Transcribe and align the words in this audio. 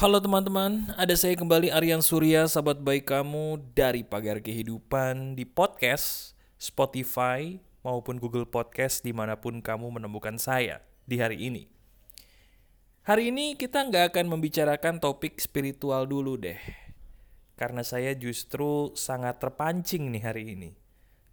Halo 0.00 0.16
teman-teman, 0.16 0.88
ada 0.96 1.12
saya 1.12 1.36
kembali 1.36 1.68
Aryan 1.76 2.00
Surya, 2.00 2.48
sahabat 2.48 2.80
baik 2.80 3.12
kamu 3.12 3.60
dari 3.76 4.00
Pagar 4.00 4.40
Kehidupan 4.40 5.36
di 5.36 5.44
podcast, 5.44 6.32
Spotify, 6.56 7.60
maupun 7.84 8.16
Google 8.16 8.48
Podcast 8.48 9.04
di 9.04 9.12
mana 9.12 9.36
pun 9.36 9.60
kamu 9.60 10.00
menemukan 10.00 10.40
saya 10.40 10.80
di 11.04 11.20
hari 11.20 11.44
ini. 11.44 11.68
Hari 13.04 13.28
ini 13.28 13.60
kita 13.60 13.92
nggak 13.92 14.16
akan 14.16 14.32
membicarakan 14.32 15.04
topik 15.04 15.36
spiritual 15.36 16.08
dulu 16.08 16.40
deh, 16.40 16.56
karena 17.60 17.84
saya 17.84 18.16
justru 18.16 18.96
sangat 18.96 19.36
terpancing 19.36 20.08
nih 20.16 20.24
hari 20.24 20.56
ini. 20.56 20.72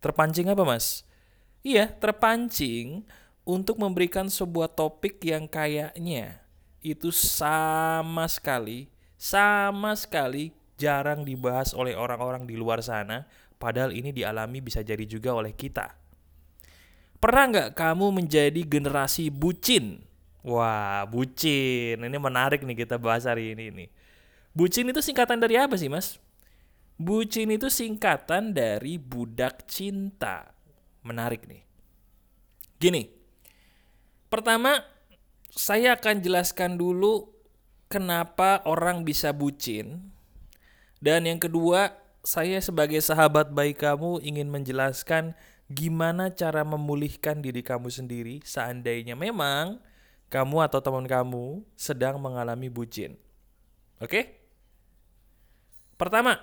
Terpancing 0.04 0.52
apa 0.52 0.68
mas? 0.68 1.08
Iya, 1.64 1.88
terpancing 1.88 3.08
untuk 3.48 3.80
memberikan 3.80 4.28
sebuah 4.28 4.76
topik 4.76 5.24
yang 5.24 5.48
kayaknya 5.48 6.44
itu 6.94 7.12
sama 7.12 8.30
sekali, 8.32 8.88
sama 9.20 9.92
sekali 9.98 10.56
jarang 10.78 11.26
dibahas 11.26 11.74
oleh 11.74 11.98
orang-orang 11.98 12.46
di 12.46 12.56
luar 12.56 12.80
sana, 12.80 13.26
padahal 13.58 13.92
ini 13.92 14.14
dialami 14.14 14.62
bisa 14.62 14.86
jadi 14.86 15.04
juga 15.04 15.34
oleh 15.36 15.52
kita. 15.52 15.92
Pernah 17.18 17.44
nggak 17.50 17.70
kamu 17.74 18.14
menjadi 18.24 18.62
generasi 18.62 19.34
bucin? 19.34 20.06
Wah, 20.46 21.04
bucin. 21.10 21.98
Ini 21.98 22.18
menarik 22.22 22.62
nih 22.62 22.88
kita 22.88 22.96
bahas 23.02 23.26
hari 23.26 23.58
ini 23.58 23.74
nih. 23.74 23.90
Bucin 24.54 24.88
itu 24.88 25.02
singkatan 25.02 25.42
dari 25.42 25.58
apa 25.58 25.76
sih, 25.76 25.90
Mas? 25.90 26.22
Bucin 26.96 27.50
itu 27.52 27.68
singkatan 27.68 28.54
dari 28.54 29.02
budak 29.02 29.66
cinta. 29.66 30.54
Menarik 31.02 31.46
nih. 31.50 31.66
Gini, 32.78 33.18
Pertama, 34.28 34.84
saya 35.58 35.98
akan 35.98 36.22
jelaskan 36.22 36.78
dulu 36.78 37.34
kenapa 37.90 38.62
orang 38.70 39.02
bisa 39.02 39.34
bucin. 39.34 40.14
Dan 41.02 41.26
yang 41.26 41.42
kedua, 41.42 41.98
saya 42.22 42.62
sebagai 42.62 43.02
sahabat 43.02 43.50
baik 43.50 43.82
kamu 43.82 44.22
ingin 44.22 44.54
menjelaskan 44.54 45.34
gimana 45.68 46.32
cara 46.32 46.64
memulihkan 46.64 47.44
diri 47.44 47.60
kamu 47.60 47.92
sendiri 47.92 48.40
seandainya 48.46 49.20
memang 49.20 49.84
kamu 50.32 50.64
atau 50.64 50.80
teman 50.80 51.04
kamu 51.04 51.64
sedang 51.76 52.20
mengalami 52.20 52.72
bucin. 52.72 53.20
Oke? 54.00 54.38
Pertama, 55.98 56.38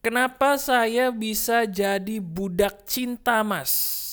kenapa 0.00 0.56
saya 0.56 1.12
bisa 1.12 1.68
jadi 1.68 2.22
budak 2.22 2.88
cinta, 2.88 3.44
Mas? 3.44 4.11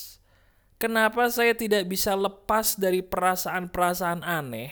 Kenapa 0.80 1.28
saya 1.28 1.52
tidak 1.52 1.92
bisa 1.92 2.16
lepas 2.16 2.80
dari 2.80 3.04
perasaan-perasaan 3.04 4.24
aneh 4.24 4.72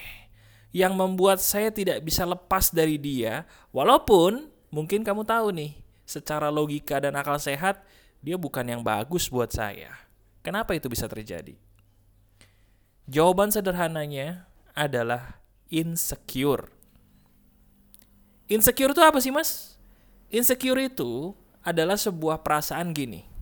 yang 0.72 0.96
membuat 0.96 1.44
saya 1.44 1.68
tidak 1.68 2.00
bisa 2.00 2.24
lepas 2.24 2.72
dari 2.72 2.96
dia, 2.96 3.44
walaupun 3.76 4.48
mungkin 4.72 5.04
kamu 5.04 5.28
tahu 5.28 5.52
nih, 5.52 5.76
secara 6.08 6.48
logika 6.48 7.04
dan 7.04 7.12
akal 7.20 7.36
sehat, 7.36 7.84
dia 8.24 8.40
bukan 8.40 8.64
yang 8.64 8.88
bagus 8.88 9.28
buat 9.28 9.52
saya. 9.52 9.92
Kenapa 10.48 10.80
itu 10.80 10.88
bisa 10.88 11.12
terjadi? 11.12 11.60
Jawaban 13.04 13.52
sederhananya 13.52 14.48
adalah 14.72 15.44
insecure. 15.68 16.72
Insecure 18.48 18.96
itu 18.96 19.04
apa 19.04 19.20
sih, 19.20 19.36
Mas? 19.36 19.76
Insecure 20.32 20.88
itu 20.88 21.36
adalah 21.68 22.00
sebuah 22.00 22.48
perasaan 22.48 22.96
gini 22.96 23.37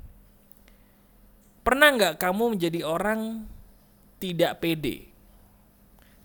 Pernah 1.65 1.97
nggak 1.97 2.21
kamu 2.21 2.53
menjadi 2.53 2.85
orang 2.85 3.41
tidak 4.21 4.61
pede, 4.61 5.09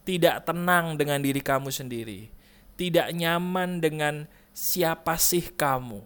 tidak 0.05 0.45
tenang 0.45 1.01
dengan 1.01 1.17
diri 1.25 1.41
kamu 1.41 1.73
sendiri, 1.73 2.29
tidak 2.77 3.09
nyaman 3.17 3.81
dengan 3.81 4.29
siapa 4.53 5.17
sih 5.17 5.49
kamu? 5.57 6.05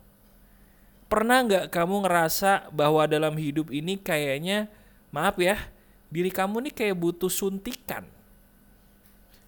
Pernah 1.10 1.50
nggak 1.50 1.66
kamu 1.74 2.06
ngerasa 2.06 2.70
bahwa 2.70 3.10
dalam 3.10 3.34
hidup 3.34 3.74
ini 3.74 3.98
kayaknya, 3.98 4.70
maaf 5.10 5.34
ya, 5.42 5.58
diri 6.14 6.30
kamu 6.30 6.70
nih 6.70 6.74
kayak 6.78 6.94
butuh 6.94 7.30
suntikan. 7.30 8.06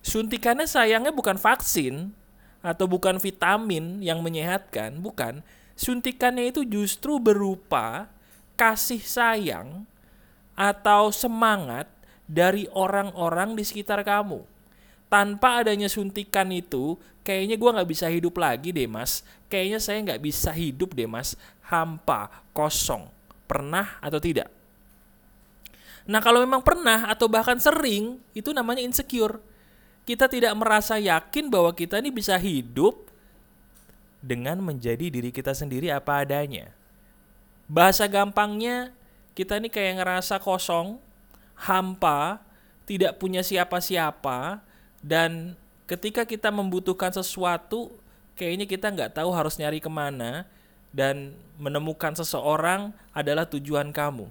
Suntikannya 0.02 0.66
sayangnya 0.66 1.14
bukan 1.14 1.38
vaksin 1.38 2.10
atau 2.58 2.90
bukan 2.90 3.22
vitamin 3.22 4.02
yang 4.02 4.18
menyehatkan, 4.18 4.98
bukan. 4.98 5.46
Suntikannya 5.78 6.50
itu 6.50 6.66
justru 6.66 7.22
berupa 7.22 8.10
kasih 8.56 9.04
sayang 9.04 9.84
atau 10.56 11.12
semangat 11.12 11.86
dari 12.26 12.66
orang-orang 12.74 13.54
di 13.54 13.62
sekitar 13.62 14.02
kamu. 14.02 14.42
Tanpa 15.06 15.62
adanya 15.62 15.86
suntikan 15.86 16.50
itu, 16.50 16.98
kayaknya 17.22 17.54
gue 17.54 17.70
nggak 17.70 17.90
bisa 17.92 18.10
hidup 18.10 18.34
lagi 18.42 18.74
deh 18.74 18.90
mas. 18.90 19.22
Kayaknya 19.46 19.78
saya 19.78 19.98
nggak 20.02 20.22
bisa 20.24 20.50
hidup 20.50 20.98
deh 20.98 21.06
mas. 21.06 21.38
Hampa, 21.70 22.42
kosong. 22.50 23.06
Pernah 23.46 24.02
atau 24.02 24.18
tidak? 24.18 24.50
Nah 26.10 26.18
kalau 26.18 26.42
memang 26.42 26.62
pernah 26.62 27.06
atau 27.06 27.30
bahkan 27.30 27.58
sering, 27.58 28.18
itu 28.34 28.50
namanya 28.50 28.82
insecure. 28.82 29.38
Kita 30.06 30.26
tidak 30.26 30.54
merasa 30.58 30.98
yakin 30.98 31.50
bahwa 31.50 31.70
kita 31.74 31.98
ini 31.98 32.10
bisa 32.14 32.38
hidup 32.38 33.10
dengan 34.22 34.58
menjadi 34.58 35.10
diri 35.10 35.30
kita 35.30 35.54
sendiri 35.54 35.90
apa 35.90 36.22
adanya. 36.22 36.70
Bahasa 37.66 38.06
gampangnya 38.06 38.94
kita 39.34 39.58
ini 39.58 39.68
kayak 39.68 40.00
ngerasa 40.00 40.38
kosong, 40.40 41.02
hampa, 41.58 42.40
tidak 42.86 43.18
punya 43.18 43.42
siapa-siapa, 43.42 44.62
dan 45.02 45.58
ketika 45.90 46.24
kita 46.24 46.48
membutuhkan 46.54 47.10
sesuatu, 47.12 47.92
kayaknya 48.38 48.64
kita 48.64 48.88
nggak 48.94 49.18
tahu 49.18 49.34
harus 49.34 49.58
nyari 49.58 49.82
ke 49.82 49.90
mana, 49.90 50.46
dan 50.94 51.36
menemukan 51.60 52.16
seseorang 52.16 52.94
adalah 53.12 53.44
tujuan 53.50 53.92
kamu. 53.92 54.30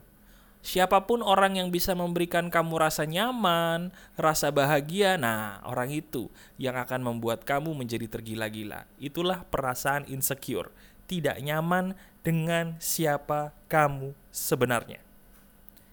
Siapa 0.66 1.06
pun 1.06 1.22
orang 1.22 1.62
yang 1.62 1.70
bisa 1.70 1.94
memberikan 1.94 2.50
kamu 2.50 2.82
rasa 2.82 3.06
nyaman, 3.06 3.94
rasa 4.18 4.50
bahagia, 4.50 5.14
nah 5.14 5.62
orang 5.62 5.94
itu 5.94 6.26
yang 6.58 6.74
akan 6.74 7.06
membuat 7.06 7.46
kamu 7.46 7.78
menjadi 7.78 8.10
tergila-gila. 8.10 8.90
Itulah 8.98 9.46
perasaan 9.46 10.10
insecure, 10.10 10.74
tidak 11.06 11.38
nyaman 11.38 11.94
dengan 12.26 12.74
siapa 12.82 13.54
kamu 13.70 14.18
sebenarnya. 14.34 14.98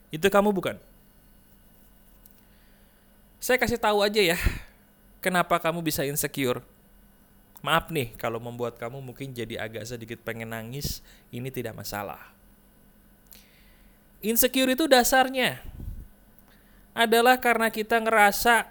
Itu 0.09 0.33
kamu 0.33 0.49
bukan? 0.57 0.81
Saya 3.37 3.61
kasih 3.61 3.77
tahu 3.77 4.01
aja 4.01 4.23
ya, 4.25 4.39
kenapa 5.21 5.61
kamu 5.61 5.85
bisa 5.85 6.09
insecure. 6.09 6.65
Maaf 7.61 7.93
nih 7.93 8.17
kalau 8.17 8.41
membuat 8.41 8.81
kamu 8.81 9.05
mungkin 9.05 9.37
jadi 9.37 9.61
agak 9.61 9.85
sedikit 9.85 10.19
pengen 10.25 10.57
nangis, 10.57 11.05
ini 11.29 11.53
tidak 11.53 11.77
masalah. 11.77 12.33
Insecure 14.25 14.73
itu 14.73 14.89
dasarnya 14.89 15.61
adalah 16.97 17.37
karena 17.43 17.69
kita 17.69 18.01
ngerasa 18.01 18.71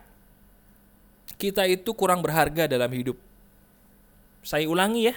kita 1.38 1.68
itu 1.70 1.92
kurang 1.94 2.24
berharga 2.26 2.66
dalam 2.66 2.90
hidup. 2.90 3.18
Saya 4.42 4.66
ulangi 4.66 5.12
ya, 5.12 5.16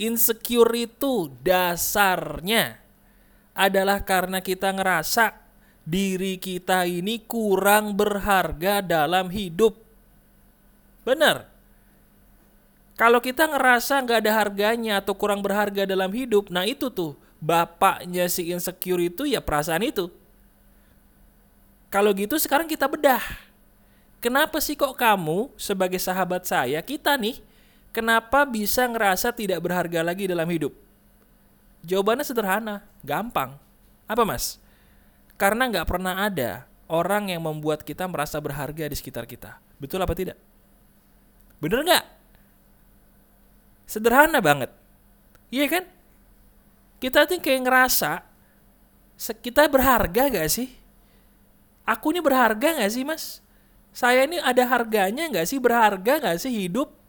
Insecure 0.00 0.88
itu 0.88 1.28
dasarnya 1.44 2.80
adalah 3.52 4.00
karena 4.00 4.40
kita 4.40 4.72
ngerasa 4.72 5.36
diri 5.84 6.40
kita 6.40 6.88
ini 6.88 7.20
kurang 7.28 8.00
berharga 8.00 8.80
dalam 8.80 9.28
hidup. 9.28 9.76
Benar. 11.04 11.52
Kalau 12.96 13.20
kita 13.20 13.48
ngerasa 13.48 14.00
nggak 14.04 14.18
ada 14.24 14.32
harganya 14.36 14.94
atau 15.04 15.12
kurang 15.16 15.44
berharga 15.44 15.84
dalam 15.88 16.12
hidup, 16.12 16.48
nah 16.48 16.64
itu 16.64 16.88
tuh 16.88 17.16
bapaknya 17.40 18.28
si 18.28 18.52
insecure 18.52 19.00
itu 19.04 19.24
ya 19.24 19.40
perasaan 19.40 19.84
itu. 19.84 20.12
Kalau 21.88 22.12
gitu 22.16 22.36
sekarang 22.36 22.68
kita 22.68 22.88
bedah. 22.88 23.24
Kenapa 24.20 24.60
sih 24.60 24.76
kok 24.76 24.96
kamu 25.00 25.48
sebagai 25.56 25.96
sahabat 25.96 26.44
saya, 26.44 26.84
kita 26.84 27.16
nih, 27.16 27.40
Kenapa 27.90 28.46
bisa 28.46 28.86
ngerasa 28.86 29.34
tidak 29.34 29.58
berharga 29.66 30.06
lagi 30.06 30.30
dalam 30.30 30.46
hidup? 30.46 30.70
Jawabannya 31.82 32.22
sederhana, 32.22 32.86
gampang. 33.02 33.58
Apa 34.06 34.22
mas? 34.22 34.62
Karena 35.34 35.66
nggak 35.66 35.88
pernah 35.88 36.22
ada 36.22 36.70
orang 36.86 37.34
yang 37.34 37.42
membuat 37.42 37.82
kita 37.82 38.06
merasa 38.06 38.38
berharga 38.38 38.86
di 38.86 38.94
sekitar 38.94 39.26
kita. 39.26 39.58
Betul 39.80 40.02
apa 40.04 40.14
tidak? 40.14 40.38
Bener 41.58 41.82
nggak? 41.82 42.04
Sederhana 43.90 44.38
banget. 44.38 44.70
Iya 45.50 45.66
kan? 45.66 45.84
Kita 47.02 47.26
tuh 47.26 47.42
kayak 47.42 47.66
ngerasa 47.66 48.22
kita 49.40 49.66
berharga 49.66 50.30
gak 50.30 50.48
sih? 50.52 50.68
Aku 51.88 52.14
ini 52.14 52.22
berharga 52.22 52.76
gak 52.76 52.92
sih 52.92 53.02
mas? 53.02 53.42
Saya 53.90 54.28
ini 54.28 54.38
ada 54.38 54.62
harganya 54.68 55.26
gak 55.32 55.48
sih? 55.48 55.58
Berharga 55.58 56.22
gak 56.22 56.38
sih 56.38 56.52
hidup? 56.54 56.99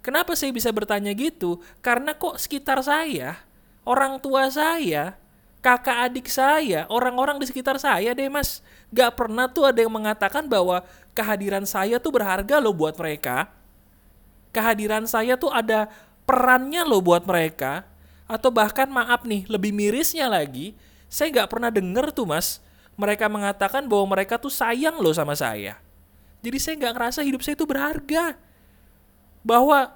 Kenapa 0.00 0.32
saya 0.32 0.48
bisa 0.50 0.72
bertanya 0.72 1.12
gitu? 1.12 1.60
Karena 1.84 2.16
kok 2.16 2.40
sekitar 2.40 2.80
saya, 2.80 3.36
orang 3.84 4.16
tua 4.16 4.48
saya, 4.48 5.20
kakak 5.60 6.08
adik 6.08 6.28
saya, 6.32 6.88
orang-orang 6.88 7.36
di 7.36 7.44
sekitar 7.44 7.76
saya 7.76 8.16
deh 8.16 8.32
mas, 8.32 8.64
gak 8.88 9.12
pernah 9.12 9.44
tuh 9.44 9.68
ada 9.68 9.84
yang 9.84 9.92
mengatakan 9.92 10.48
bahwa 10.48 10.80
kehadiran 11.12 11.68
saya 11.68 12.00
tuh 12.00 12.16
berharga 12.16 12.56
loh 12.58 12.72
buat 12.72 12.96
mereka. 12.96 13.52
kehadiran 14.50 15.06
saya 15.06 15.38
tuh 15.38 15.46
ada 15.54 15.86
perannya 16.26 16.82
loh 16.82 16.98
buat 16.98 17.22
mereka. 17.22 17.86
Atau 18.26 18.50
bahkan 18.50 18.90
maaf 18.90 19.22
nih, 19.22 19.46
lebih 19.46 19.70
mirisnya 19.70 20.26
lagi, 20.26 20.74
saya 21.06 21.30
nggak 21.30 21.50
pernah 21.50 21.70
denger 21.70 22.10
tuh 22.10 22.26
mas, 22.26 22.58
mereka 22.98 23.30
mengatakan 23.30 23.86
bahwa 23.86 24.18
mereka 24.18 24.42
tuh 24.42 24.50
sayang 24.50 24.98
loh 24.98 25.14
sama 25.14 25.38
saya. 25.38 25.78
Jadi 26.42 26.58
saya 26.58 26.74
nggak 26.82 26.94
ngerasa 26.98 27.20
hidup 27.22 27.46
saya 27.46 27.54
itu 27.54 27.66
berharga. 27.66 28.34
Bahwa 29.40 29.92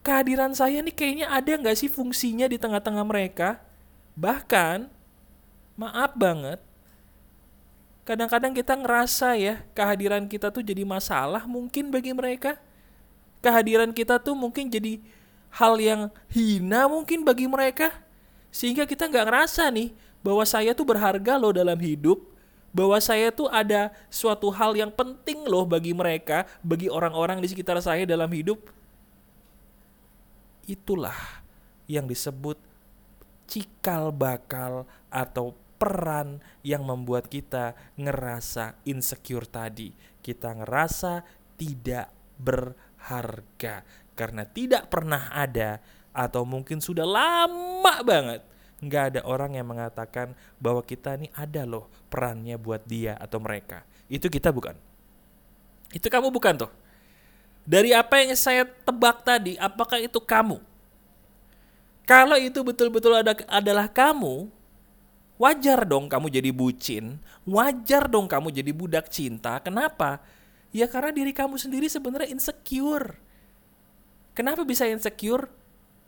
kehadiran 0.00 0.56
saya 0.56 0.80
nih 0.80 0.94
kayaknya 0.94 1.26
ada 1.28 1.52
nggak 1.56 1.76
sih 1.76 1.90
fungsinya 1.90 2.48
di 2.48 2.56
tengah-tengah 2.56 3.04
mereka. 3.04 3.60
Bahkan, 4.16 4.88
maaf 5.76 6.12
banget, 6.16 6.60
kadang-kadang 8.04 8.52
kita 8.52 8.74
ngerasa 8.74 9.38
ya 9.38 9.62
kehadiran 9.70 10.26
kita 10.26 10.50
tuh 10.50 10.64
jadi 10.64 10.82
masalah 10.82 11.46
mungkin 11.46 11.94
bagi 11.94 12.10
mereka. 12.10 12.58
Kehadiran 13.40 13.94
kita 13.96 14.20
tuh 14.20 14.36
mungkin 14.36 14.68
jadi 14.68 15.00
hal 15.50 15.80
yang 15.80 16.00
hina 16.30 16.86
mungkin 16.86 17.24
bagi 17.26 17.50
mereka 17.50 17.90
sehingga 18.50 18.86
kita 18.86 19.06
nggak 19.10 19.26
ngerasa 19.26 19.70
nih 19.70 19.94
bahwa 20.20 20.44
saya 20.44 20.76
tuh 20.76 20.84
berharga 20.86 21.38
loh 21.38 21.54
dalam 21.54 21.78
hidup 21.78 22.20
bahwa 22.70 22.98
saya 23.02 23.34
tuh 23.34 23.50
ada 23.50 23.90
suatu 24.08 24.50
hal 24.54 24.78
yang 24.78 24.90
penting 24.94 25.42
loh 25.46 25.66
bagi 25.66 25.90
mereka 25.90 26.46
bagi 26.62 26.86
orang-orang 26.86 27.42
di 27.42 27.50
sekitar 27.50 27.78
saya 27.82 28.06
dalam 28.06 28.30
hidup. 28.30 28.62
Itulah 30.70 31.42
yang 31.90 32.06
disebut 32.06 32.54
cikal 33.50 34.14
bakal 34.14 34.86
atau 35.10 35.58
peran 35.80 36.38
yang 36.62 36.86
membuat 36.86 37.26
kita 37.26 37.74
ngerasa 37.98 38.78
insecure 38.86 39.48
tadi. 39.50 39.90
Kita 40.22 40.54
ngerasa 40.54 41.26
tidak 41.58 42.12
berharga 42.38 43.82
karena 44.14 44.46
tidak 44.46 44.86
pernah 44.92 45.32
ada 45.34 45.82
atau 46.14 46.46
mungkin 46.46 46.78
sudah 46.78 47.06
lama 47.08 47.94
banget 48.02 48.49
nggak 48.80 49.04
ada 49.14 49.20
orang 49.28 49.60
yang 49.60 49.68
mengatakan 49.68 50.32
bahwa 50.56 50.80
kita 50.80 51.20
ini 51.20 51.28
ada 51.36 51.68
loh 51.68 51.92
perannya 52.08 52.56
buat 52.56 52.80
dia 52.88 53.16
atau 53.20 53.36
mereka. 53.36 53.84
Itu 54.08 54.32
kita 54.32 54.48
bukan. 54.50 54.74
Itu 55.92 56.08
kamu 56.08 56.32
bukan 56.32 56.66
tuh. 56.66 56.72
Dari 57.68 57.92
apa 57.92 58.24
yang 58.24 58.32
saya 58.34 58.64
tebak 58.64 59.20
tadi, 59.20 59.60
apakah 59.60 60.00
itu 60.00 60.16
kamu? 60.16 60.58
Kalau 62.08 62.34
itu 62.40 62.58
betul-betul 62.64 63.20
ada, 63.20 63.36
adalah 63.46 63.86
kamu, 63.86 64.50
wajar 65.38 65.86
dong 65.86 66.10
kamu 66.10 66.26
jadi 66.32 66.50
bucin, 66.50 67.20
wajar 67.46 68.10
dong 68.10 68.26
kamu 68.26 68.50
jadi 68.50 68.72
budak 68.74 69.06
cinta. 69.12 69.60
Kenapa? 69.62 70.18
Ya 70.74 70.88
karena 70.90 71.14
diri 71.14 71.30
kamu 71.30 71.60
sendiri 71.60 71.86
sebenarnya 71.86 72.32
insecure. 72.32 73.14
Kenapa 74.34 74.64
bisa 74.64 74.88
insecure? 74.88 75.52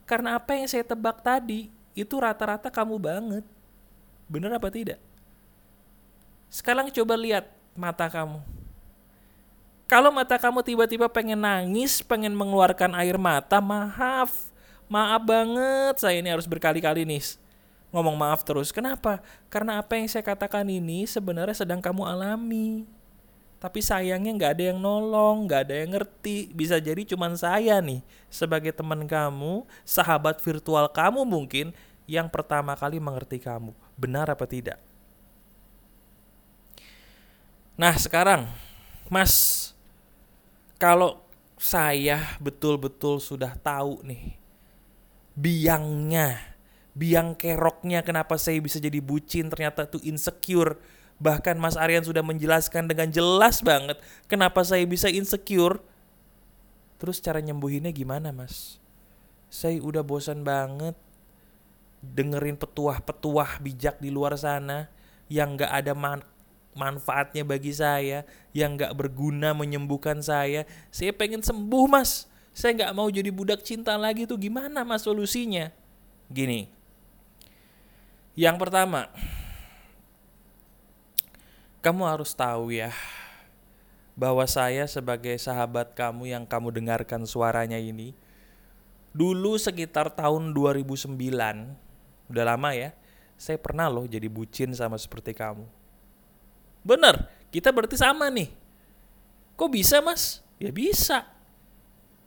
Karena 0.09 0.41
apa 0.41 0.59
yang 0.59 0.67
saya 0.67 0.83
tebak 0.83 1.23
tadi 1.23 1.81
itu 1.93 2.15
rata-rata 2.21 2.73
kamu 2.73 2.97
banget. 2.97 3.44
Bener 4.29 4.53
apa 4.53 4.69
tidak? 4.73 5.00
Sekarang 6.53 6.89
coba 6.93 7.15
lihat 7.17 7.49
mata 7.73 8.09
kamu. 8.09 8.41
Kalau 9.89 10.09
mata 10.09 10.41
kamu 10.41 10.65
tiba-tiba 10.65 11.05
pengen 11.09 11.44
nangis, 11.44 12.00
pengen 12.00 12.33
mengeluarkan 12.33 12.97
air 12.97 13.21
mata, 13.21 13.61
maaf. 13.61 14.49
Maaf 14.89 15.23
banget, 15.25 15.94
saya 16.00 16.21
ini 16.21 16.33
harus 16.33 16.49
berkali-kali 16.49 17.05
nih 17.05 17.41
ngomong 17.93 18.17
maaf 18.17 18.41
terus. 18.43 18.73
Kenapa? 18.73 19.21
Karena 19.53 19.79
apa 19.79 20.00
yang 20.00 20.09
saya 20.09 20.25
katakan 20.25 20.65
ini 20.65 21.05
sebenarnya 21.05 21.53
sedang 21.53 21.79
kamu 21.85 22.09
alami. 22.09 22.88
Tapi 23.62 23.79
sayangnya 23.79 24.35
nggak 24.35 24.53
ada 24.59 24.64
yang 24.75 24.82
nolong, 24.82 25.47
nggak 25.47 25.70
ada 25.70 25.75
yang 25.87 25.94
ngerti. 25.94 26.50
Bisa 26.50 26.82
jadi 26.82 27.06
cuman 27.06 27.38
saya 27.38 27.79
nih 27.79 28.03
sebagai 28.26 28.75
teman 28.75 29.06
kamu, 29.06 29.62
sahabat 29.87 30.43
virtual 30.43 30.91
kamu 30.91 31.23
mungkin 31.23 31.70
yang 32.11 32.26
pertama 32.26 32.75
kali 32.75 32.99
mengerti 32.99 33.38
kamu. 33.38 33.70
Benar 33.94 34.35
apa 34.35 34.50
tidak? 34.50 34.82
Nah 37.79 37.94
sekarang, 37.94 38.50
Mas, 39.06 39.70
kalau 40.75 41.23
saya 41.55 42.35
betul-betul 42.43 43.23
sudah 43.23 43.55
tahu 43.62 44.03
nih 44.03 44.35
biangnya, 45.38 46.59
biang 46.99 47.38
keroknya 47.38 48.03
kenapa 48.03 48.35
saya 48.43 48.59
bisa 48.59 48.82
jadi 48.82 48.99
bucin 48.99 49.47
ternyata 49.47 49.87
tuh 49.87 50.03
insecure 50.03 50.82
Bahkan 51.23 51.55
Mas 51.55 51.79
Aryan 51.79 52.03
sudah 52.03 52.27
menjelaskan 52.27 52.91
dengan 52.91 53.07
jelas 53.07 53.63
banget 53.63 54.03
kenapa 54.27 54.67
saya 54.67 54.83
bisa 54.83 55.07
insecure. 55.07 55.79
Terus 56.99 57.23
cara 57.23 57.39
nyembuhinnya 57.39 57.95
gimana 57.95 58.35
mas? 58.35 58.83
Saya 59.47 59.79
udah 59.79 60.03
bosan 60.03 60.43
banget 60.43 60.99
dengerin 62.03 62.59
petuah-petuah 62.59 63.63
bijak 63.63 64.03
di 64.03 64.11
luar 64.11 64.35
sana 64.35 64.91
yang 65.31 65.55
gak 65.55 65.71
ada 65.71 65.95
man 65.95 66.27
manfaatnya 66.73 67.45
bagi 67.47 67.71
saya, 67.71 68.25
yang 68.51 68.75
gak 68.75 68.97
berguna 68.97 69.55
menyembuhkan 69.55 70.19
saya. 70.25 70.67
Saya 70.91 71.15
pengen 71.15 71.45
sembuh 71.45 71.87
mas. 71.87 72.27
Saya 72.51 72.75
gak 72.75 72.95
mau 72.99 73.07
jadi 73.07 73.31
budak 73.31 73.63
cinta 73.63 73.95
lagi 73.95 74.27
tuh 74.27 74.41
gimana 74.43 74.83
mas 74.83 75.07
solusinya? 75.07 75.71
Gini, 76.33 76.67
yang 78.33 78.57
pertama, 78.57 79.13
kamu 81.82 82.06
harus 82.06 82.31
tahu 82.31 82.70
ya 82.70 82.94
bahwa 84.14 84.46
saya 84.46 84.87
sebagai 84.87 85.34
sahabat 85.34 85.99
kamu 85.99 86.31
yang 86.31 86.44
kamu 86.46 86.70
dengarkan 86.70 87.26
suaranya 87.26 87.76
ini 87.76 88.14
dulu 89.11 89.58
sekitar 89.58 90.14
tahun 90.14 90.55
2009 90.55 91.11
udah 92.31 92.44
lama 92.46 92.70
ya 92.73 92.94
saya 93.43 93.58
pernah 93.58 93.90
loh 93.90 94.06
jadi 94.06 94.31
bucin 94.31 94.70
sama 94.70 94.94
seperti 94.94 95.34
kamu. 95.34 95.67
Bener 96.87 97.26
kita 97.50 97.75
berarti 97.75 97.99
sama 97.99 98.31
nih. 98.31 98.55
Kok 99.58 99.70
bisa 99.75 99.99
mas? 99.99 100.38
Ya 100.62 100.70
bisa. 100.70 101.26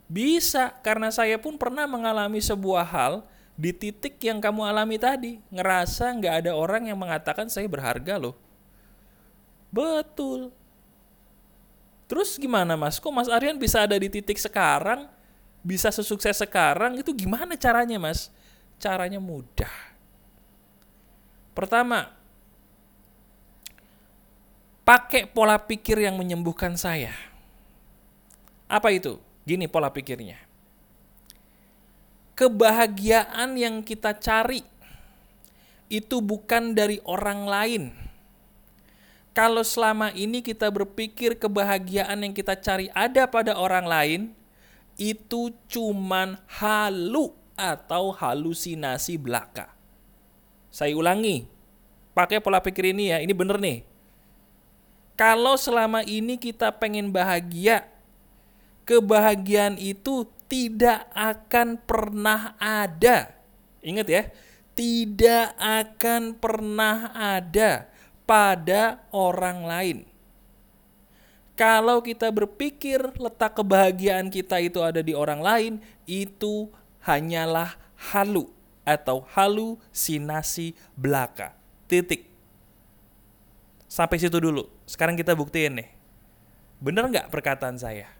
Bisa 0.06 0.76
karena 0.84 1.08
saya 1.08 1.40
pun 1.40 1.56
pernah 1.56 1.88
mengalami 1.88 2.38
sebuah 2.44 2.84
hal 2.84 3.24
di 3.56 3.72
titik 3.72 4.20
yang 4.20 4.44
kamu 4.44 4.68
alami 4.68 5.00
tadi. 5.00 5.40
Ngerasa 5.48 6.12
nggak 6.20 6.34
ada 6.44 6.52
orang 6.52 6.92
yang 6.92 7.00
mengatakan 7.00 7.48
saya 7.48 7.64
berharga 7.64 8.20
loh 8.20 8.36
Betul. 9.76 10.48
Terus 12.08 12.40
gimana 12.40 12.80
mas? 12.80 12.96
Kok 12.96 13.12
mas 13.12 13.28
Aryan 13.28 13.60
bisa 13.60 13.84
ada 13.84 13.92
di 14.00 14.08
titik 14.08 14.40
sekarang? 14.40 15.04
Bisa 15.60 15.92
sesukses 15.92 16.40
sekarang? 16.40 16.96
Itu 16.96 17.12
gimana 17.12 17.60
caranya 17.60 18.00
mas? 18.00 18.32
Caranya 18.80 19.20
mudah. 19.20 19.68
Pertama, 21.52 22.08
pakai 24.86 25.28
pola 25.28 25.60
pikir 25.60 26.00
yang 26.00 26.16
menyembuhkan 26.16 26.72
saya. 26.80 27.12
Apa 28.70 28.96
itu? 28.96 29.20
Gini 29.44 29.68
pola 29.68 29.92
pikirnya. 29.92 30.40
Kebahagiaan 32.36 33.56
yang 33.56 33.80
kita 33.84 34.12
cari 34.16 34.60
itu 35.88 36.20
bukan 36.20 36.76
dari 36.76 37.00
orang 37.08 37.40
lain 37.48 38.05
kalau 39.36 39.60
selama 39.60 40.16
ini 40.16 40.40
kita 40.40 40.72
berpikir 40.72 41.36
kebahagiaan 41.36 42.24
yang 42.24 42.32
kita 42.32 42.56
cari 42.56 42.88
ada 42.96 43.28
pada 43.28 43.52
orang 43.52 43.84
lain, 43.84 44.20
itu 44.96 45.52
cuman 45.68 46.40
halu 46.48 47.36
atau 47.52 48.16
halusinasi 48.16 49.20
belaka. 49.20 49.76
Saya 50.72 50.96
ulangi, 50.96 51.44
pakai 52.16 52.40
pola 52.40 52.64
pikir 52.64 52.96
ini 52.96 53.12
ya, 53.12 53.20
ini 53.20 53.36
bener 53.36 53.60
nih. 53.60 53.84
Kalau 55.20 55.60
selama 55.60 56.00
ini 56.08 56.40
kita 56.40 56.72
pengen 56.72 57.12
bahagia, 57.12 57.84
kebahagiaan 58.88 59.76
itu 59.76 60.24
tidak 60.48 61.12
akan 61.12 61.76
pernah 61.84 62.56
ada. 62.56 63.36
Ingat 63.84 64.08
ya, 64.08 64.22
tidak 64.72 65.52
akan 65.60 66.40
pernah 66.40 67.12
ada 67.12 67.92
pada 68.26 69.00
orang 69.14 69.64
lain. 69.64 69.98
Kalau 71.56 72.04
kita 72.04 72.28
berpikir 72.28 73.00
letak 73.16 73.56
kebahagiaan 73.56 74.28
kita 74.28 74.60
itu 74.60 74.84
ada 74.84 75.00
di 75.00 75.16
orang 75.16 75.40
lain, 75.40 75.72
itu 76.04 76.68
hanyalah 77.00 77.72
halu 78.12 78.52
atau 78.84 79.24
halusinasi 79.32 80.76
belaka. 80.92 81.56
Titik. 81.88 82.28
Sampai 83.88 84.20
situ 84.20 84.36
dulu. 84.36 84.68
Sekarang 84.84 85.16
kita 85.16 85.32
buktiin 85.32 85.80
nih. 85.80 85.88
Bener 86.76 87.08
nggak 87.08 87.32
perkataan 87.32 87.80
saya? 87.80 88.12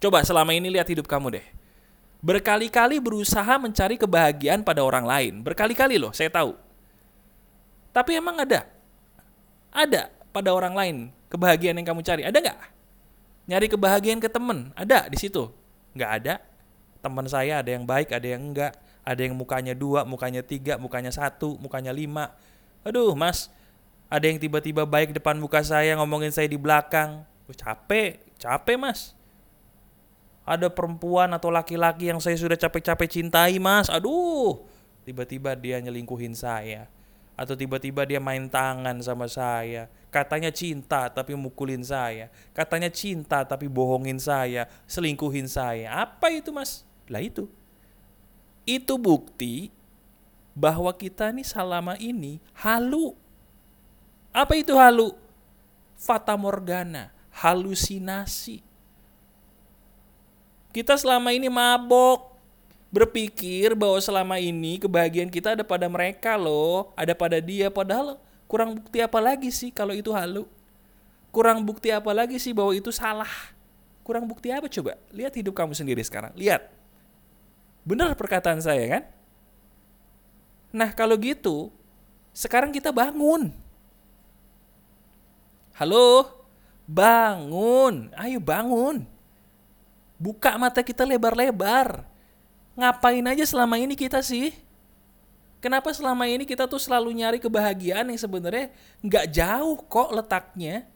Coba 0.00 0.24
selama 0.24 0.56
ini 0.56 0.72
lihat 0.72 0.88
hidup 0.88 1.04
kamu 1.04 1.36
deh. 1.36 1.46
Berkali-kali 2.24 2.98
berusaha 2.98 3.58
mencari 3.60 4.00
kebahagiaan 4.00 4.64
pada 4.64 4.82
orang 4.82 5.04
lain. 5.04 5.34
Berkali-kali 5.44 6.00
loh, 6.00 6.10
saya 6.10 6.32
tahu. 6.32 6.67
Tapi 7.98 8.14
emang 8.14 8.38
ada? 8.38 8.62
Ada 9.74 10.06
pada 10.30 10.54
orang 10.54 10.70
lain 10.78 10.96
kebahagiaan 11.34 11.82
yang 11.82 11.88
kamu 11.90 12.06
cari. 12.06 12.22
Ada 12.22 12.38
nggak? 12.38 12.58
Nyari 13.50 13.66
kebahagiaan 13.74 14.22
ke 14.22 14.30
temen. 14.30 14.70
Ada 14.78 15.10
di 15.10 15.18
situ. 15.18 15.50
Nggak 15.98 16.10
ada. 16.22 16.34
Teman 17.02 17.26
saya 17.26 17.58
ada 17.58 17.74
yang 17.74 17.82
baik, 17.82 18.14
ada 18.14 18.22
yang 18.22 18.54
enggak. 18.54 18.78
Ada 19.02 19.26
yang 19.26 19.34
mukanya 19.34 19.74
dua, 19.74 20.06
mukanya 20.06 20.46
tiga, 20.46 20.78
mukanya 20.78 21.10
satu, 21.10 21.58
mukanya 21.58 21.90
lima. 21.90 22.38
Aduh 22.86 23.18
mas, 23.18 23.50
ada 24.06 24.30
yang 24.30 24.38
tiba-tiba 24.38 24.86
baik 24.86 25.10
depan 25.10 25.34
muka 25.34 25.58
saya 25.66 25.98
ngomongin 25.98 26.30
saya 26.30 26.46
di 26.46 26.54
belakang. 26.54 27.26
Oh, 27.50 27.56
capek, 27.56 28.22
capek 28.38 28.78
mas. 28.78 29.18
Ada 30.46 30.70
perempuan 30.70 31.34
atau 31.34 31.50
laki-laki 31.50 32.14
yang 32.14 32.22
saya 32.22 32.38
sudah 32.38 32.54
capek-capek 32.54 33.10
cintai 33.10 33.58
mas. 33.58 33.90
Aduh, 33.90 34.62
tiba-tiba 35.02 35.58
dia 35.58 35.82
nyelingkuhin 35.82 36.38
saya. 36.38 36.86
Atau 37.38 37.54
tiba-tiba 37.54 38.02
dia 38.02 38.18
main 38.18 38.50
tangan 38.50 38.98
sama 38.98 39.30
saya. 39.30 39.86
Katanya 40.10 40.50
cinta 40.50 41.06
tapi 41.06 41.38
mukulin 41.38 41.86
saya. 41.86 42.34
Katanya 42.50 42.90
cinta 42.90 43.46
tapi 43.46 43.70
bohongin 43.70 44.18
saya. 44.18 44.66
Selingkuhin 44.90 45.46
saya. 45.46 46.02
Apa 46.02 46.34
itu 46.34 46.50
mas? 46.50 46.82
Lah 47.06 47.22
itu 47.22 47.46
itu 48.68 49.00
bukti 49.00 49.72
bahwa 50.52 50.92
kita 50.92 51.32
nih 51.32 51.48
selama 51.48 51.96
ini 51.96 52.36
halu. 52.52 53.16
Apa 54.28 54.60
itu 54.60 54.76
halu? 54.76 55.16
Fata 55.96 56.36
morgana, 56.36 57.08
halusinasi. 57.32 58.60
Kita 60.68 61.00
selama 61.00 61.32
ini 61.32 61.48
mabok, 61.48 62.37
berpikir 62.88 63.76
bahwa 63.76 64.00
selama 64.00 64.36
ini 64.40 64.80
kebahagiaan 64.80 65.28
kita 65.28 65.56
ada 65.56 65.64
pada 65.64 65.86
mereka 65.88 66.40
loh, 66.40 66.92
ada 66.96 67.12
pada 67.12 67.38
dia, 67.40 67.68
padahal 67.68 68.16
kurang 68.48 68.76
bukti 68.80 69.04
apa 69.04 69.20
lagi 69.20 69.52
sih 69.52 69.68
kalau 69.68 69.92
itu 69.92 70.08
halu? 70.12 70.48
Kurang 71.28 71.60
bukti 71.60 71.92
apa 71.92 72.08
lagi 72.16 72.40
sih 72.40 72.56
bahwa 72.56 72.72
itu 72.72 72.88
salah? 72.88 73.30
Kurang 74.00 74.24
bukti 74.24 74.48
apa 74.48 74.64
coba? 74.72 74.96
Lihat 75.12 75.36
hidup 75.36 75.52
kamu 75.52 75.76
sendiri 75.76 76.00
sekarang. 76.00 76.32
Lihat 76.32 76.78
Benar 77.88 78.12
perkataan 78.20 78.60
saya 78.60 78.84
kan? 78.84 79.02
Nah 80.76 80.92
kalau 80.92 81.16
gitu, 81.16 81.72
sekarang 82.36 82.68
kita 82.68 82.92
bangun. 82.92 83.48
Halo, 85.72 86.28
bangun. 86.84 88.12
Ayo 88.12 88.44
bangun. 88.44 89.08
Buka 90.20 90.60
mata 90.60 90.84
kita 90.84 91.08
lebar-lebar. 91.08 92.04
Ngapain 92.78 93.26
aja 93.26 93.42
selama 93.42 93.74
ini 93.82 93.98
kita 93.98 94.22
sih? 94.22 94.54
Kenapa 95.58 95.90
selama 95.90 96.30
ini 96.30 96.46
kita 96.46 96.70
tuh 96.70 96.78
selalu 96.78 97.10
nyari 97.10 97.42
kebahagiaan 97.42 98.06
yang 98.06 98.20
sebenarnya 98.20 98.70
nggak 99.02 99.26
jauh 99.34 99.82
kok 99.90 100.14
letaknya? 100.14 100.86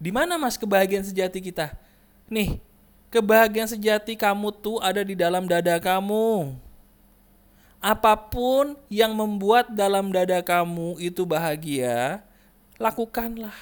Di 0.00 0.08
mana 0.08 0.40
mas 0.40 0.56
kebahagiaan 0.56 1.04
sejati 1.04 1.44
kita? 1.44 1.76
Nih, 2.32 2.56
Kebahagiaan 3.06 3.70
sejati 3.70 4.18
kamu 4.18 4.50
tuh 4.50 4.82
ada 4.82 5.06
di 5.06 5.14
dalam 5.14 5.46
dada 5.46 5.78
kamu. 5.78 6.58
Apa 7.78 8.18
pun 8.18 8.74
yang 8.90 9.14
membuat 9.14 9.70
dalam 9.70 10.10
dada 10.10 10.42
kamu 10.42 10.98
itu 10.98 11.22
bahagia, 11.22 12.18
lakukanlah. 12.82 13.54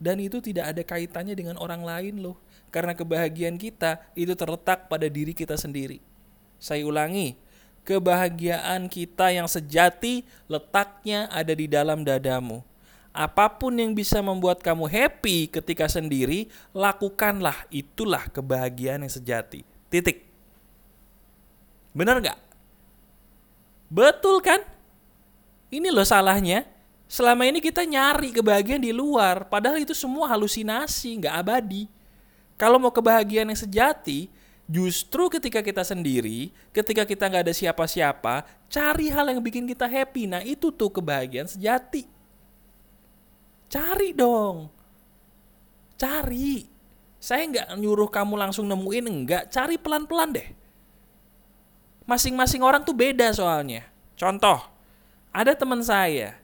Dan 0.00 0.18
itu 0.18 0.40
tidak 0.40 0.74
ada 0.74 0.82
kaitannya 0.82 1.36
dengan 1.36 1.54
orang 1.60 1.84
lain 1.84 2.18
loh. 2.18 2.34
Karena 2.68 2.92
kebahagiaan 2.92 3.56
kita 3.56 4.00
itu 4.12 4.36
terletak 4.36 4.86
pada 4.92 5.08
diri 5.08 5.32
kita 5.32 5.56
sendiri. 5.56 6.04
Saya 6.60 6.84
ulangi, 6.84 7.38
kebahagiaan 7.86 8.90
kita 8.92 9.32
yang 9.32 9.48
sejati 9.48 10.26
letaknya 10.50 11.30
ada 11.32 11.52
di 11.56 11.64
dalam 11.64 12.04
dadamu 12.04 12.60
apa 13.18 13.50
pun 13.50 13.74
yang 13.74 13.98
bisa 13.98 14.22
membuat 14.22 14.62
kamu 14.62 14.86
happy 14.86 15.50
ketika 15.50 15.90
sendiri, 15.90 16.46
lakukanlah. 16.70 17.66
Itulah 17.66 18.30
kebahagiaan 18.30 19.02
yang 19.02 19.10
sejati. 19.10 19.66
Titik. 19.90 20.22
Benar 21.90 22.22
nggak? 22.22 22.38
Betul 23.90 24.38
kan? 24.38 24.62
Ini 25.66 25.90
loh 25.90 26.06
salahnya. 26.06 26.62
Selama 27.10 27.42
ini 27.48 27.58
kita 27.58 27.82
nyari 27.82 28.30
kebahagiaan 28.30 28.84
di 28.84 28.94
luar, 28.94 29.50
padahal 29.50 29.82
itu 29.82 29.96
semua 29.96 30.30
halusinasi, 30.30 31.24
nggak 31.24 31.34
abadi. 31.34 31.88
Kalau 32.58 32.82
mau 32.82 32.90
kebahagiaan 32.90 33.54
yang 33.54 33.56
sejati, 33.56 34.26
justru 34.66 35.30
ketika 35.30 35.62
kita 35.62 35.86
sendiri, 35.86 36.50
ketika 36.74 37.06
kita 37.06 37.30
nggak 37.30 37.46
ada 37.46 37.54
siapa-siapa, 37.54 38.42
cari 38.66 39.14
hal 39.14 39.30
yang 39.30 39.38
bikin 39.38 39.64
kita 39.64 39.86
happy. 39.86 40.26
Nah 40.26 40.42
itu 40.42 40.74
tuh 40.74 40.90
kebahagiaan 40.90 41.46
sejati. 41.46 42.04
Cari 43.70 44.10
dong. 44.10 44.66
Cari. 45.94 46.66
Saya 47.22 47.46
nggak 47.46 47.68
nyuruh 47.78 48.10
kamu 48.10 48.34
langsung 48.34 48.66
nemuin, 48.66 49.06
enggak. 49.06 49.42
Cari 49.54 49.78
pelan-pelan 49.78 50.34
deh. 50.34 50.48
Masing-masing 52.10 52.64
orang 52.66 52.82
tuh 52.82 52.96
beda 52.96 53.30
soalnya. 53.30 53.86
Contoh, 54.18 54.58
ada 55.30 55.54
teman 55.54 55.78
saya 55.84 56.34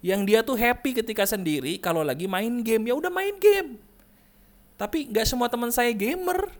yang 0.00 0.22
dia 0.22 0.46
tuh 0.46 0.54
happy 0.54 0.94
ketika 0.94 1.26
sendiri 1.26 1.76
kalau 1.82 2.06
lagi 2.06 2.30
main 2.30 2.62
game 2.62 2.88
ya 2.88 2.94
udah 2.94 3.10
main 3.10 3.36
game. 3.36 3.87
Tapi 4.78 5.10
nggak 5.10 5.26
semua 5.26 5.50
teman 5.50 5.74
saya 5.74 5.90
gamer. 5.90 6.54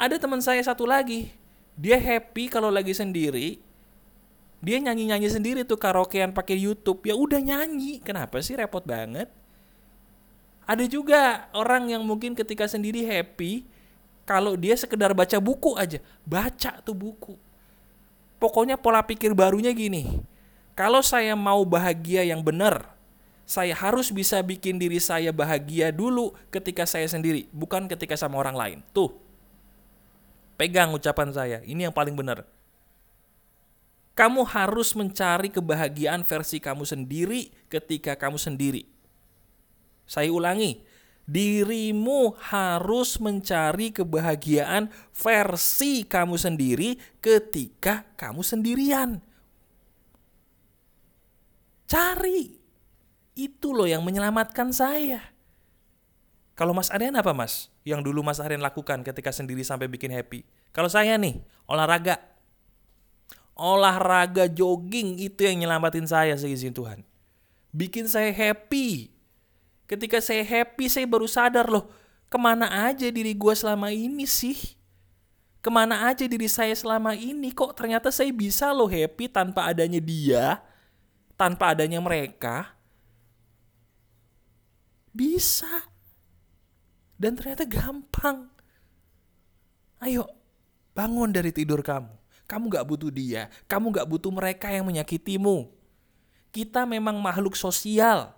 Ada 0.00 0.16
teman 0.16 0.40
saya 0.40 0.62
satu 0.64 0.88
lagi, 0.88 1.34
dia 1.76 2.00
happy 2.00 2.48
kalau 2.48 2.72
lagi 2.72 2.96
sendiri 2.96 3.60
dia 4.60 4.76
nyanyi-nyanyi 4.76 5.28
sendiri 5.32 5.60
tuh 5.64 5.80
karaokean 5.80 6.36
pakai 6.36 6.60
YouTube. 6.60 7.00
Ya 7.08 7.16
udah 7.16 7.40
nyanyi. 7.40 7.98
Kenapa 8.04 8.44
sih 8.44 8.52
repot 8.52 8.84
banget? 8.84 9.32
Ada 10.68 10.84
juga 10.86 11.48
orang 11.56 11.88
yang 11.88 12.04
mungkin 12.04 12.36
ketika 12.36 12.68
sendiri 12.68 13.02
happy 13.08 13.64
kalau 14.28 14.54
dia 14.54 14.76
sekedar 14.76 15.16
baca 15.16 15.40
buku 15.40 15.74
aja. 15.80 15.98
Baca 16.28 16.76
tuh 16.84 16.94
buku. 16.94 17.34
Pokoknya 18.36 18.76
pola 18.76 19.00
pikir 19.00 19.32
barunya 19.32 19.72
gini. 19.72 20.20
Kalau 20.76 21.00
saya 21.00 21.32
mau 21.32 21.64
bahagia 21.64 22.24
yang 22.24 22.44
benar, 22.44 22.84
saya 23.50 23.74
harus 23.74 24.14
bisa 24.14 24.38
bikin 24.46 24.78
diri 24.78 25.02
saya 25.02 25.34
bahagia 25.34 25.90
dulu 25.90 26.30
ketika 26.54 26.86
saya 26.86 27.10
sendiri, 27.10 27.50
bukan 27.50 27.90
ketika 27.90 28.14
sama 28.14 28.38
orang 28.38 28.54
lain. 28.54 28.78
Tuh. 28.94 29.10
Pegang 30.54 30.94
ucapan 30.94 31.34
saya. 31.34 31.58
Ini 31.66 31.90
yang 31.90 31.94
paling 31.96 32.14
benar. 32.14 32.46
Kamu 34.14 34.46
harus 34.46 34.94
mencari 34.94 35.50
kebahagiaan 35.50 36.22
versi 36.22 36.62
kamu 36.62 36.86
sendiri 36.86 37.50
ketika 37.66 38.14
kamu 38.14 38.38
sendiri. 38.38 38.86
Saya 40.06 40.30
ulangi, 40.30 40.86
dirimu 41.26 42.38
harus 42.38 43.18
mencari 43.18 43.90
kebahagiaan 43.90 44.94
versi 45.10 46.06
kamu 46.06 46.38
sendiri 46.38 47.02
ketika 47.18 48.06
kamu 48.14 48.46
sendirian. 48.46 49.18
Cari. 51.90 52.59
Itu 53.40 53.72
loh 53.72 53.88
yang 53.88 54.04
menyelamatkan 54.04 54.68
saya. 54.68 55.32
Kalau 56.52 56.76
Mas 56.76 56.92
Aryan 56.92 57.16
apa 57.16 57.32
Mas? 57.32 57.72
Yang 57.88 58.12
dulu 58.12 58.20
Mas 58.20 58.36
Aryan 58.36 58.60
lakukan 58.60 59.00
ketika 59.00 59.32
sendiri 59.32 59.64
sampai 59.64 59.88
bikin 59.88 60.12
happy. 60.12 60.44
Kalau 60.76 60.92
saya 60.92 61.16
nih, 61.16 61.40
olahraga 61.64 62.20
olahraga 63.56 64.44
jogging 64.44 65.20
itu 65.20 65.44
yang 65.44 65.64
nyelamatin 65.64 66.04
saya 66.04 66.36
seizin 66.36 66.76
Tuhan. 66.76 67.00
Bikin 67.72 68.08
saya 68.12 68.28
happy. 68.28 69.08
Ketika 69.88 70.20
saya 70.20 70.44
happy, 70.44 70.88
saya 70.92 71.08
baru 71.08 71.24
sadar 71.24 71.68
loh, 71.68 71.88
ke 72.28 72.36
mana 72.36 72.88
aja 72.88 73.08
diri 73.08 73.32
gue 73.32 73.54
selama 73.56 73.88
ini 73.88 74.28
sih? 74.28 74.76
Ke 75.60 75.68
mana 75.68 76.08
aja 76.08 76.24
diri 76.24 76.48
saya 76.48 76.72
selama 76.72 77.12
ini? 77.12 77.52
Kok 77.52 77.76
ternyata 77.76 78.08
saya 78.08 78.32
bisa 78.32 78.72
loh 78.72 78.88
happy 78.88 79.28
tanpa 79.28 79.68
adanya 79.68 80.00
dia, 80.00 80.60
tanpa 81.36 81.76
adanya 81.76 82.00
mereka? 82.00 82.79
Bisa. 85.10 85.88
Dan 87.20 87.36
ternyata 87.36 87.68
gampang. 87.68 88.48
Ayo, 90.00 90.24
bangun 90.96 91.30
dari 91.30 91.52
tidur 91.52 91.84
kamu 91.84 92.20
kamu 92.50 92.66
gak 92.66 92.86
butuh 92.90 93.10
dia. 93.14 93.46
Kamu 93.70 93.94
gak 93.94 94.10
butuh 94.10 94.34
mereka 94.34 94.66
yang 94.74 94.82
menyakitimu. 94.90 95.70
Kita 96.50 96.82
memang 96.82 97.22
makhluk 97.22 97.54
sosial. 97.54 98.34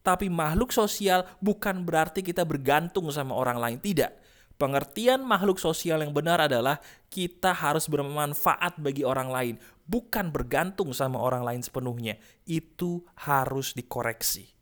Tapi 0.00 0.32
makhluk 0.32 0.72
sosial 0.72 1.28
bukan 1.44 1.84
berarti 1.84 2.24
kita 2.24 2.40
bergantung 2.48 3.12
sama 3.12 3.36
orang 3.36 3.60
lain. 3.60 3.76
Tidak. 3.76 4.24
Pengertian 4.56 5.20
makhluk 5.20 5.60
sosial 5.60 6.00
yang 6.00 6.16
benar 6.16 6.48
adalah 6.48 6.80
kita 7.12 7.52
harus 7.52 7.84
bermanfaat 7.90 8.78
bagi 8.78 9.02
orang 9.02 9.26
lain, 9.26 9.54
bukan 9.82 10.30
bergantung 10.30 10.94
sama 10.94 11.18
orang 11.18 11.42
lain 11.42 11.58
sepenuhnya. 11.60 12.14
Itu 12.46 13.02
harus 13.18 13.74
dikoreksi. 13.74 14.53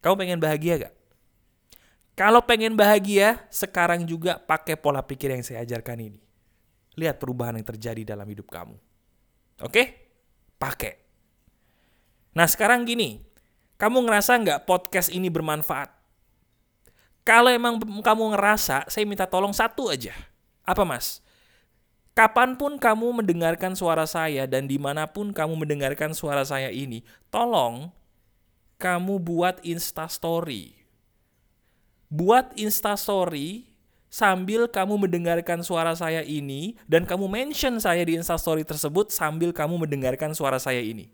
Kamu 0.00 0.14
pengen 0.14 0.38
bahagia 0.38 0.88
gak? 0.88 0.94
Kalau 2.18 2.42
pengen 2.42 2.74
bahagia, 2.74 3.46
sekarang 3.46 4.02
juga 4.02 4.42
pakai 4.42 4.74
pola 4.74 5.02
pikir 5.06 5.30
yang 5.30 5.46
saya 5.46 5.62
ajarkan 5.62 6.02
ini 6.02 6.20
lihat 6.98 7.22
perubahan 7.22 7.54
yang 7.54 7.64
terjadi 7.66 8.02
dalam 8.02 8.26
hidup 8.26 8.50
kamu. 8.50 8.74
Oke? 9.62 10.10
Pakai. 10.58 10.98
Nah 12.34 12.50
sekarang 12.50 12.82
gini, 12.82 13.22
kamu 13.78 14.10
ngerasa 14.10 14.34
nggak 14.42 14.60
podcast 14.66 15.14
ini 15.14 15.30
bermanfaat? 15.30 15.94
Kalau 17.22 17.54
emang 17.54 17.78
kamu 17.78 18.34
ngerasa, 18.34 18.90
saya 18.90 19.04
minta 19.06 19.30
tolong 19.30 19.54
satu 19.54 19.86
aja. 19.94 20.10
Apa 20.66 20.82
mas? 20.82 21.22
Kapan 22.18 22.58
pun 22.58 22.82
kamu 22.82 23.22
mendengarkan 23.22 23.78
suara 23.78 24.02
saya 24.02 24.50
dan 24.50 24.66
di 24.66 24.74
mana 24.74 25.06
pun 25.06 25.30
kamu 25.30 25.54
mendengarkan 25.54 26.18
suara 26.18 26.42
saya 26.42 26.66
ini, 26.74 27.06
tolong 27.30 27.94
kamu 28.78 29.18
buat 29.18 29.58
instastory. 29.66 30.78
Buat 32.08 32.56
instastory 32.56 33.68
sambil 34.08 34.64
kamu 34.64 35.04
mendengarkan 35.04 35.60
suara 35.60 35.92
saya 35.92 36.24
ini 36.24 36.80
dan 36.88 37.04
kamu 37.04 37.28
mention 37.28 37.76
saya 37.76 38.00
di 38.06 38.16
instastory 38.16 38.64
tersebut 38.64 39.12
sambil 39.12 39.52
kamu 39.52 39.84
mendengarkan 39.84 40.32
suara 40.32 40.56
saya 40.56 40.80
ini. 40.80 41.12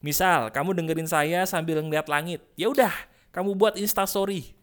Misal, 0.00 0.50
kamu 0.50 0.74
dengerin 0.78 1.06
saya 1.06 1.44
sambil 1.44 1.78
ngeliat 1.84 2.08
langit. 2.08 2.40
Ya 2.56 2.72
udah, 2.72 2.90
kamu 3.30 3.54
buat 3.54 3.76
instastory 3.76 4.56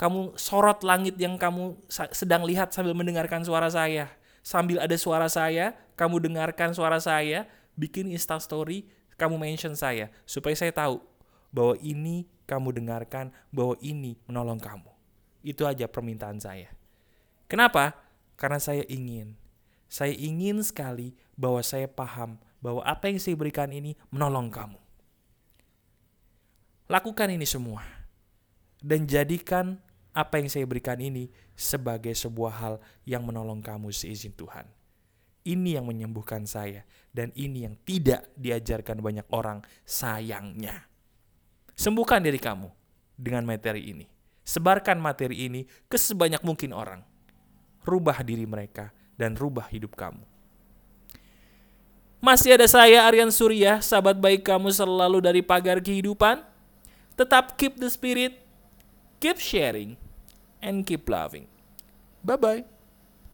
kamu 0.00 0.32
sorot 0.40 0.80
langit 0.80 1.20
yang 1.20 1.36
kamu 1.36 1.76
sedang 1.92 2.48
lihat 2.48 2.72
sambil 2.72 2.96
mendengarkan 2.96 3.44
suara 3.44 3.68
saya. 3.68 4.08
Sambil 4.40 4.80
ada 4.80 4.96
suara 4.96 5.28
saya, 5.28 5.76
kamu 5.92 6.24
dengarkan 6.24 6.72
suara 6.72 6.96
saya, 6.96 7.44
bikin 7.76 8.08
Insta 8.08 8.40
story, 8.40 8.88
kamu 9.20 9.36
mention 9.36 9.76
saya 9.76 10.08
supaya 10.24 10.56
saya 10.56 10.72
tahu 10.72 11.04
bahwa 11.52 11.76
ini 11.84 12.24
kamu 12.48 12.72
dengarkan, 12.80 13.28
bahwa 13.52 13.76
ini 13.84 14.16
menolong 14.24 14.58
kamu. 14.58 14.88
Itu 15.44 15.68
aja 15.68 15.84
permintaan 15.84 16.40
saya. 16.40 16.72
Kenapa? 17.46 17.94
Karena 18.40 18.56
saya 18.56 18.82
ingin. 18.88 19.36
Saya 19.90 20.14
ingin 20.14 20.62
sekali 20.64 21.12
bahwa 21.36 21.60
saya 21.60 21.90
paham 21.90 22.40
bahwa 22.62 22.80
apa 22.86 23.10
yang 23.10 23.18
saya 23.18 23.34
berikan 23.36 23.68
ini 23.74 23.98
menolong 24.08 24.48
kamu. 24.48 24.78
Lakukan 26.90 27.30
ini 27.30 27.46
semua 27.46 27.86
dan 28.82 29.06
jadikan 29.06 29.78
apa 30.10 30.42
yang 30.42 30.50
saya 30.50 30.66
berikan 30.66 30.98
ini 30.98 31.30
sebagai 31.54 32.14
sebuah 32.18 32.54
hal 32.58 32.74
yang 33.06 33.22
menolong 33.22 33.62
kamu 33.62 33.94
seizin 33.94 34.34
Tuhan. 34.34 34.66
Ini 35.50 35.82
yang 35.82 35.90
menyembuhkan 35.90 36.46
saya 36.46 36.86
dan 37.10 37.34
ini 37.34 37.66
yang 37.66 37.74
tidak 37.82 38.30
diajarkan 38.38 39.02
banyak 39.02 39.26
orang 39.34 39.66
sayangnya. 39.82 40.86
Sembuhkan 41.74 42.22
diri 42.22 42.38
kamu 42.38 42.70
dengan 43.18 43.42
materi 43.42 43.90
ini. 43.90 44.06
Sebarkan 44.46 45.02
materi 45.02 45.50
ini 45.50 45.66
ke 45.90 45.98
sebanyak 45.98 46.46
mungkin 46.46 46.70
orang. 46.70 47.02
Rubah 47.82 48.22
diri 48.22 48.46
mereka 48.46 48.94
dan 49.18 49.34
rubah 49.34 49.66
hidup 49.66 49.98
kamu. 49.98 50.22
Masih 52.20 52.52
ada 52.52 52.68
saya 52.68 53.08
Aryan 53.08 53.32
Surya, 53.32 53.80
sahabat 53.80 54.20
baik 54.20 54.44
kamu 54.44 54.68
selalu 54.70 55.24
dari 55.24 55.40
pagar 55.40 55.80
kehidupan. 55.80 56.44
Tetap 57.16 57.56
keep 57.56 57.80
the 57.80 57.88
spirit, 57.88 58.36
keep 59.16 59.40
sharing, 59.40 59.96
and 60.60 60.84
keep 60.84 61.08
loving. 61.08 61.48
Bye 62.20 62.36
bye. 62.36 62.79